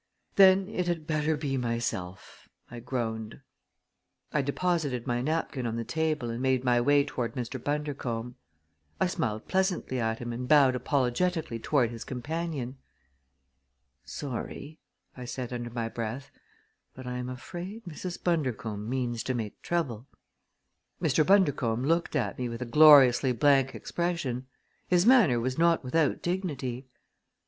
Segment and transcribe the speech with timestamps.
[0.35, 3.39] "Then it had better be myself," I groaned.
[4.33, 7.63] I deposited my napkin on the table and made my way toward Mr.
[7.63, 8.33] Bundercombe.
[8.99, 12.79] I smiled pleasantly at him and bowed apologetically toward his companion.
[14.03, 14.79] "Sorry,"
[15.15, 16.31] I said under my breath,
[16.95, 18.23] "but I am afraid Mrs.
[18.23, 20.07] Bundercombe means to make trouble!"
[20.99, 21.23] Mr.
[21.23, 24.47] Bundercombe looked at me with a gloriously blank expression.
[24.87, 26.87] His manner was not without dignity.